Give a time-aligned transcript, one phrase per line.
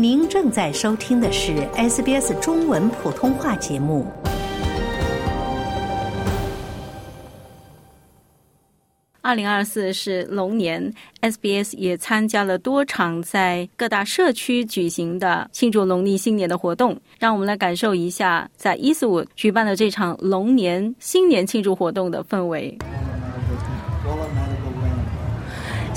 [0.00, 4.06] 您正在收听的是 SBS 中文普通话节目。
[9.20, 16.96] 二零二四是龙年，SBS 也参加了多场在各大社区举行的庆祝农历新年的活动。
[17.18, 22.78] 让我们来感受一下在伊斯伍举办的这场龙年新年庆祝活动的氛围。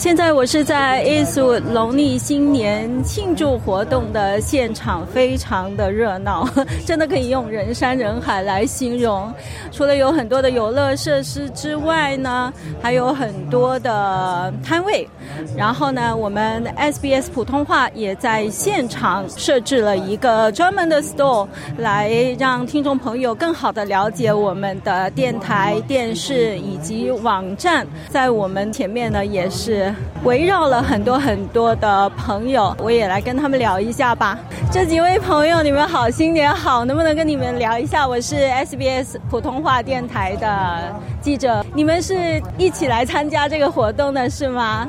[0.01, 6.49] 现在我是在 i s 农历新年庆祝活动的现场，非常的热闹，
[6.87, 9.31] 真的可以用人山人海来形容。
[9.71, 12.51] 除了有很多的游乐设施之外呢，
[12.81, 15.07] 还有很多的摊位。
[15.55, 27.85] 然后呢，我们 SBS 普通话也在现场设置了一个专门的 store，来让听众朋友更好的了解我们的电台、电视以及网站。
[28.09, 29.90] 在我们前面呢，也是。
[30.23, 34.37] 围绕了很多很多的朋友，我也来跟他们聊一下吧。
[34.71, 36.85] 这几位朋友，你们好，新年好！
[36.85, 38.07] 能不能跟你们聊一下？
[38.07, 44.87] 我是 SBS 普通话电台的记者，你们是一起来参加这个活动的是吗？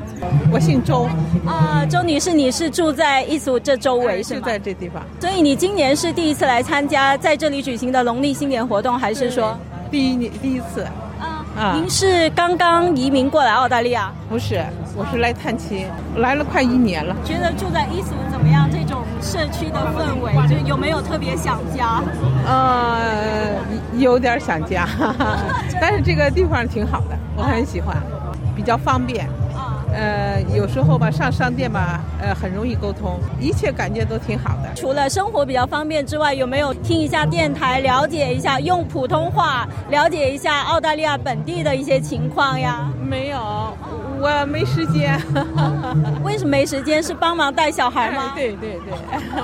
[0.51, 1.07] 我姓周
[1.45, 4.41] 啊，周女士，你是住在伊苏这周围是吗？
[4.41, 5.03] 就在这地方。
[5.19, 9.57] 所以你今年是第一次来参加在这里举行的农历新年活动，还是说
[9.91, 10.87] 第一年第一次？
[11.55, 14.11] 啊，您是刚刚移民过来澳大利亚？
[14.29, 14.63] 不是。
[14.95, 17.15] 我是来探亲，来了快一年了。
[17.25, 18.69] 觉得住在伊斯怎么样？
[18.71, 22.01] 这种社区的氛围，就有没有特别想家？
[22.45, 23.55] 呃，
[23.97, 24.87] 有点想家，
[25.81, 27.97] 但是这个地方挺好的，我很喜欢，
[28.55, 29.27] 比较方便。
[29.95, 34.73] 呃，有时候吧，上商店吧，呃，很容易沟通，一切感觉都挺好的。
[34.75, 42.89] 除了生活比较方便之外，有没有听一下电台，了解一下用普通话了解一下澳大利亚本地的一些情况呀？
[43.07, 43.77] 没有。
[44.23, 45.19] 我没时间，
[46.23, 47.03] 为什么没时间？
[47.03, 48.31] 是帮忙带小孩吗？
[48.35, 48.93] 对 对对。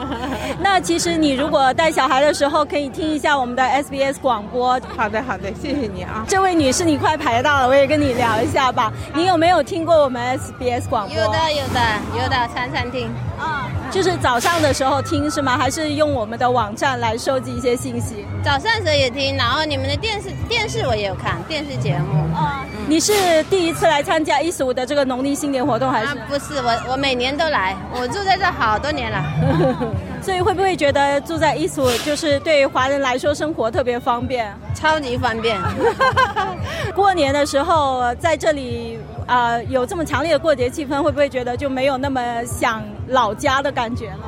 [0.62, 4.80] 那其实你如果带小孩的时候，可以听一下我们的 SBS 广播。
[4.96, 6.24] 好的好的，谢谢你啊。
[6.28, 8.92] 这位女士，你快排到了，我也跟你聊一下吧。
[9.14, 11.18] 你有没有听过我们 SBS 广播？
[11.18, 11.80] 有的有的
[12.24, 13.10] 有的，常常听。
[13.38, 15.58] 啊，就是早上的时候听是吗？
[15.58, 18.24] 还是用我们的网站来收集一些信息？
[18.44, 22.36] 早上的时候也听，然后你们的电视电视我也有看电视节目。
[22.36, 26.16] 啊，你是第一次来参加一十五的这个农历新年活动还是？
[26.28, 29.24] 不是，我我每年都来，我住在这好多年了。
[30.22, 34.54] 所以会不会觉得住在一十五就是对华人来说生活特别方便？
[34.76, 35.58] 超级方便。
[36.94, 44.20] 过年的时候在这里啊，有这么强烈的过节气氛，会不会觉得就没有那么想老家的感觉了？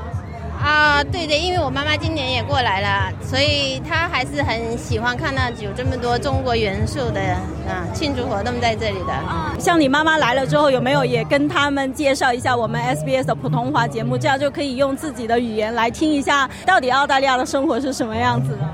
[0.64, 7.20] 啊，对对，因为我妈妈今年也过来了，所以她还是很喜欢看到有这么多中国元素的
[7.68, 9.12] 啊庆祝活动在这里的。
[9.12, 14.16] 啊像你妈妈来了之后，有没有也跟他们介绍一下我们 SBS 的普通话节目？
[14.16, 18.71] 这样就可以用自己的语言来听一下，到底澳大利亚的生活是什么样子的。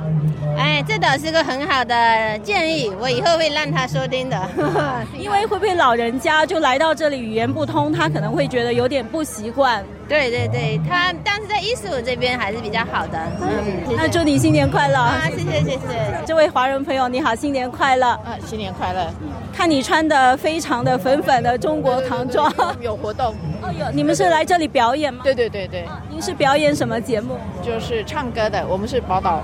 [0.58, 4.50] 哎，这倒是个很好的建议，我以后会让他收听的。
[5.18, 9.84] 因为会不会老人家就来到这里语言不通，他可能会觉得有点不习惯。
[10.08, 13.20] 对对对，他但是在伊斯伍这边还是比较好的。
[13.42, 14.98] 嗯，那祝你新年快乐！
[14.98, 15.80] 啊，谢谢谢谢。
[16.26, 18.08] 这位华人朋友你好，新年快乐！
[18.08, 19.14] 啊，新年快乐！
[19.54, 22.52] 看你穿的非常的粉粉的中国唐装。
[22.80, 23.36] 有活动。
[23.62, 25.22] 哦有，你们是来这里表演吗？
[25.24, 25.86] 对对对对。
[26.10, 27.38] 您是表演什么节目？
[27.62, 29.44] 就是唱歌的，我们是宝岛。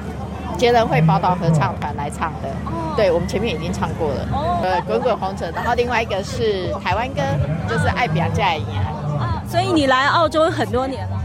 [0.58, 2.50] 杰人会宝岛合唱团来唱的，
[2.96, 4.28] 对我们前面已经唱过了，
[4.64, 7.22] 呃，滚滚红尘，然后另外一个是台湾歌，
[7.70, 8.84] 就是爱比亚加一样。
[9.48, 11.22] 所以你来澳洲很多年了，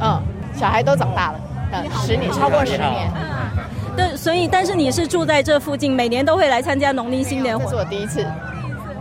[0.00, 0.22] 嗯，
[0.58, 1.40] 小孩都长大了，
[1.72, 3.10] 嗯，十年超过十年。
[3.94, 8.26] 对，所以但是你是住在这附近，每年都会来参加农历新年，这是我第一次。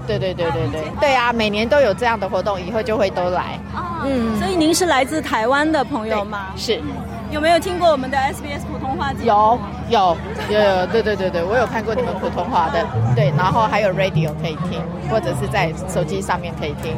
[0.05, 3.57] 对对对对对，对啊，每年都有这样的活动，以后就会都来。
[4.03, 6.47] 嗯，所以您是来自台湾的朋友吗？
[6.57, 6.81] 是。
[7.31, 9.25] 有没有听过我们的 SBS 普通话节目？
[9.25, 9.59] 有
[9.89, 10.17] 有
[10.49, 16.93] 有有，对对对对，我有看过你们普通话的，对，然后还有 radio 可以听，或者是在手机上面可以听。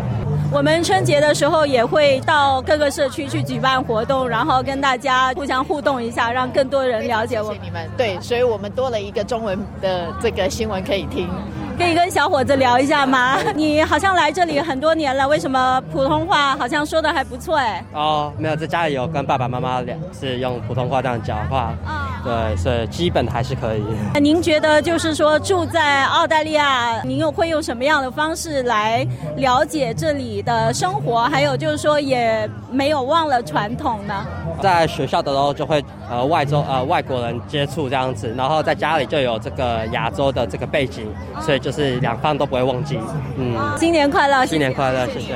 [0.52, 7.54] 我们春节的时候也会到各个社区去举办活动，然后跟大家互相互动一下，让更多人了解我。
[7.54, 11.30] 谢谢你们对，所以我们多了一个中文的这个新闻可以听。
[11.78, 13.38] 可以跟小伙子聊一下吗？
[13.56, 17.84] 你好像来这里很多年了，为什么普通话好像说的还不错哎？
[17.94, 21.74] 哦，没有，在家里有跟爸爸妈妈聊，是用普通话这样讲话。
[21.86, 23.84] 啊，对，所以基本还是可以。
[24.22, 29.06] 您觉得就是说住在澳大利亚，您又会用什么样的方式来
[29.36, 31.24] 了解这里的生活？
[31.30, 34.26] 还有就是说也没有忘了传统呢？
[34.62, 41.08] 在学校的时候就会呃外州呃外国人接触这样子，然后在家里就有这个亚洲的这个背景，
[41.42, 43.00] 所以就是两方都不会忘记。
[43.38, 44.46] 嗯，新年快乐！
[44.46, 45.06] 新年快乐！
[45.08, 45.36] 谢谢。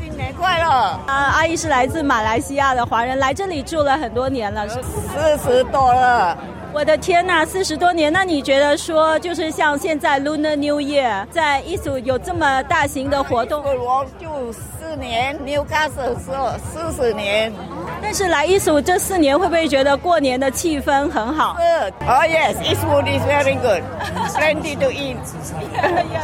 [0.00, 0.70] 新年快乐！
[0.70, 6.36] 啊，阿姨是来自马来西亚的华人，来这里住了很多年了，是四十多了。
[6.72, 8.12] 我的天呐，四十多年！
[8.12, 13.62] 那你觉得说，就是像现在 Lunar New Year 在一组有这么大型的活动？
[13.64, 17.50] 我就四年，New Castle 是四十年。
[18.02, 21.56] 但是来艺术这四年，会不会觉得过年的气氛很好？
[21.58, 23.82] 呃，Oh yes，East Wood is very good.
[24.34, 25.16] Plenty to eat,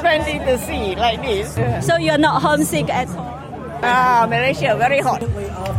[0.02, 1.54] plenty to see like this.
[1.84, 3.42] So you're not homesick at all?
[3.82, 5.20] 啊，Malaysia very hot。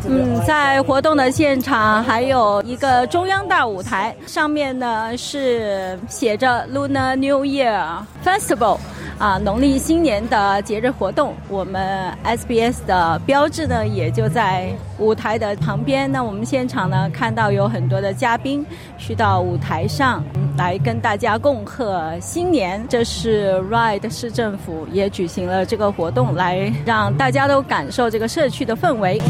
[0.06, 7.82] 嗯，在活动的现场还有一个中央大舞台，上面呢是写着 Lunar New Year
[8.26, 8.78] Festival。
[9.20, 16.12] 啊，农历新年的节日活动，我们 SBS 的标志呢也就在舞台的旁边。
[16.12, 18.66] 那我们现场呢看到有很多的嘉宾
[18.98, 20.24] 去到舞台上
[20.58, 22.86] 来跟大家共贺新年。
[22.90, 29.22] 这是 Ride 市政府也举行了这个活动，来让大家都感受这个社区的氛围。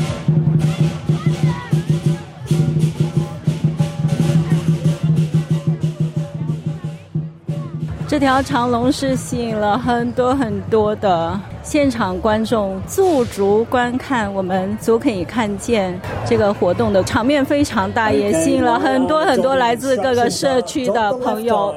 [8.14, 14.32] 这条长龙是吸引了很多很多的现场观众驻足观看。
[14.32, 21.74] 我们足可以看见这个活动的场面非常大，也吸引了很多很多来自各个社区的朋友。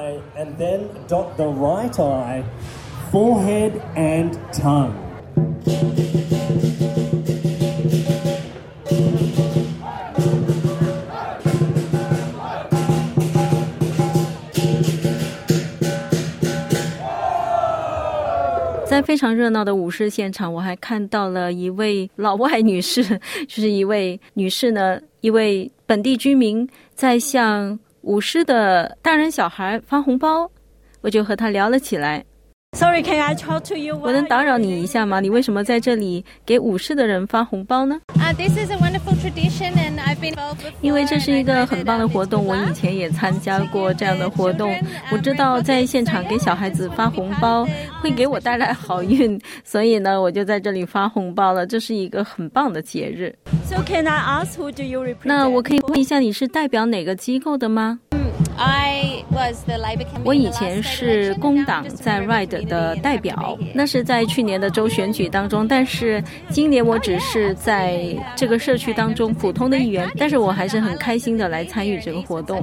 [18.88, 23.02] 在非常热闹的舞狮现场，我还看到了一位老外女士，
[23.48, 30.48] 就是一位女士呢，一位本地居民在向舞狮的大人小孩发红包，
[31.00, 32.24] 我就和她聊了起来。
[32.76, 33.98] Sorry, can I talk to you?
[34.00, 35.18] 我能打扰你一下吗？
[35.18, 38.00] 你为什么在这里给舞狮的人发红包呢？
[40.81, 44.75] 因为这是一个很棒的活动，我以前也参加过这样的活动。
[45.11, 47.67] 我知道在现场给小孩子发红包
[48.00, 51.67] 会给我带来好运，所以呢，我就在这里发红包了。
[51.67, 53.34] 这是一个很棒的节日。
[53.64, 55.17] So can I ask who do you represent?
[55.25, 58.00] 那我可以问一下，你是代表哪个机构的吗？
[60.24, 65.68] 我以前是工党在 Ride 的代表，那是在去年的州选举当中。
[65.68, 72.62] 但是今年我只是在这个社区当中普通的一员，但是我还是很开心的来参与这个活动。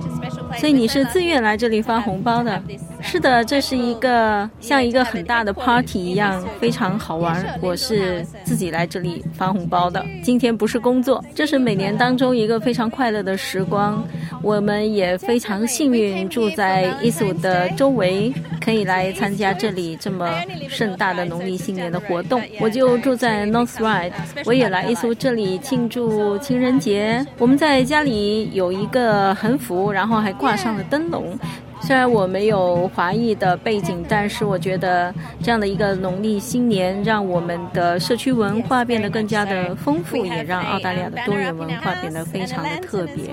[0.57, 2.59] 所以你是自愿来这里发红包的？
[3.01, 7.59] 是的，这是一个像一个很大的 party 一样，非常好玩。
[7.61, 10.03] 我是自己来这里发红包的。
[10.23, 14.03] 今天不是工作，这是每年当中一个非常快乐的时光。
[14.41, 15.83] 我们也非常幸。
[15.83, 20.27] 幸运住在在伊苏的周围，可以来参加这里这么
[20.67, 22.41] 盛大的农历新年的活动。
[22.59, 24.11] 我就住在 North Ride，
[24.43, 27.23] 我也来伊苏这里庆祝情人节。
[27.37, 31.37] 我们在家里有一个横幅，然后还挂上了灯笼。
[31.85, 43.25] 虽然我没有华裔的背景，但是我觉得这样的一个农历新年，让我们的社区文化变得更加的丰富，也让澳大利亚的多元文化变得非常的特别。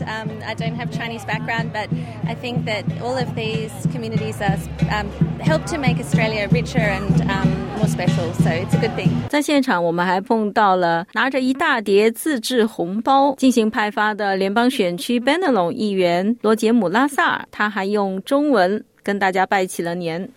[0.00, 1.86] Um, I don't have Chinese background, but
[2.26, 4.56] I think that all of these communities are,
[4.90, 5.06] um,
[5.38, 8.32] help to make Australia richer and um, more special.
[8.34, 9.10] So it's a good thing.
[9.28, 20.28] 在现场，我们还碰到了拿着一大叠自制红包进行派发的联邦选区 b e n a l o n 议员罗杰姆拉萨尔，他还用中文跟大家拜起了年。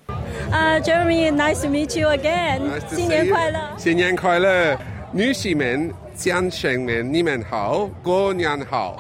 [0.52, 2.62] 啊、uh,，Jeremy, nice to meet you again.
[2.62, 3.60] Nice 新年快乐！
[3.78, 4.78] 新年快乐，
[5.12, 8.98] 女士们、先生们，你们好，过年好。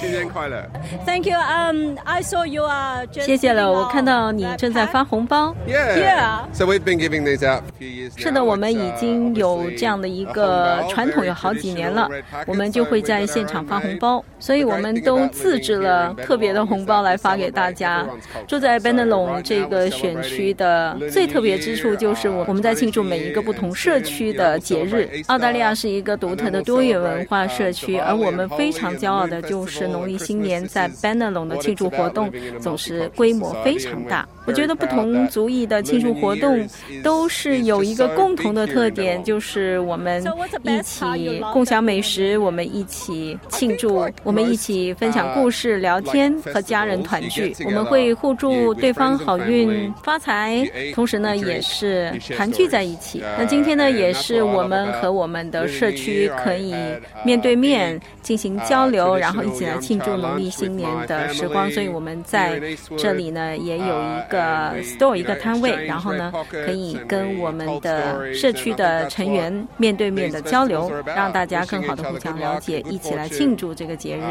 [0.00, 0.64] 新年快乐
[1.04, 1.36] ！Thank you.
[1.36, 3.04] Um, I saw you are.
[3.10, 5.52] 谢谢了，我看到你正在发红包。
[5.66, 6.44] Yeah.
[6.52, 8.12] So we've been giving these out for a few years.
[8.16, 12.08] 是的，我们已经有这样的一个传统有好几年了。
[12.46, 18.06] 我们就会在现场发红包，所以我们都自制了特别的红包来发给大家。
[18.46, 25.08] 住在 b e n a l o n 这个选区的最特别之处就是我我们在庆祝每一个不同社区的节日。
[25.26, 29.87] 澳大利亚是一个独特的多元文化社区，而我们非常骄傲的就是。
[29.90, 32.30] 农历新年在 b e n a l o n 的庆祝活动
[32.60, 34.26] 总是规模非常大。
[34.46, 36.66] 我觉得不同族裔的庆祝活动
[37.02, 40.24] 都是有一个共同的特点，就是我们
[40.62, 41.04] 一起
[41.52, 47.54] 共享美食，我们一起庆祝，我们一起分享故事、聊天和家人团聚。
[47.66, 53.22] 我们会互助对方好运发财，同时呢也是团聚在一起。
[53.38, 56.74] 那今天呢也是我们和我们的社区可以
[57.22, 59.77] 面对面进行交流，然后一起来。
[59.80, 62.60] 庆祝农历新年的时光，所以我们在
[62.96, 74.22] 这里呢也有一个 store 一个摊位，然后呢可以跟我们的社区的成员面对面的交流，让大家更好的互相了解，一起来庆祝这个节日。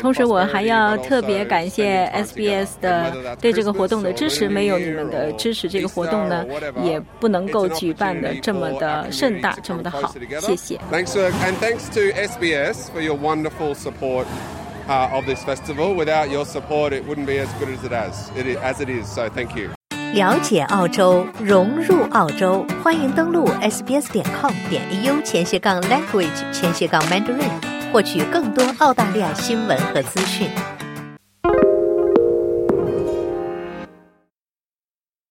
[0.00, 6.44] 同时，我还要特别感谢 SBS 的对这个活动的支持，没有你们的支持，这个活动呢
[6.82, 10.14] 也不能够举办的这么的盛大，这么的好。
[10.40, 10.78] 谢谢。
[10.90, 14.26] Thanks and thanks to SBS for your wonderful support
[14.88, 15.94] uh, of this festival.
[15.94, 18.88] Without your support, it wouldn't be as good as it as it is, as it
[18.88, 19.06] is.
[19.06, 19.70] So thank you.
[20.14, 27.50] 了解澳洲，融入澳洲，欢迎登录 sbs 点 com 点 au 前斜杠 language 前斜杠 mandarin，
[27.92, 30.48] 获取更多澳大利亚新闻和资讯。